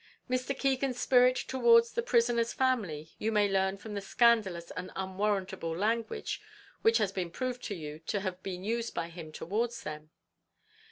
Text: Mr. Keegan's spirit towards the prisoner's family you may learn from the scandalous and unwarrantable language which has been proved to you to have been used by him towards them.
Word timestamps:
Mr. 0.27 0.57
Keegan's 0.57 0.99
spirit 0.99 1.35
towards 1.35 1.91
the 1.91 2.01
prisoner's 2.01 2.53
family 2.53 3.11
you 3.19 3.31
may 3.31 3.47
learn 3.47 3.77
from 3.77 3.93
the 3.93 4.01
scandalous 4.01 4.71
and 4.71 4.89
unwarrantable 4.95 5.77
language 5.77 6.41
which 6.81 6.97
has 6.97 7.11
been 7.11 7.29
proved 7.29 7.61
to 7.65 7.75
you 7.75 7.99
to 8.07 8.21
have 8.21 8.41
been 8.41 8.63
used 8.63 8.95
by 8.95 9.09
him 9.09 9.31
towards 9.31 9.83
them. 9.83 10.09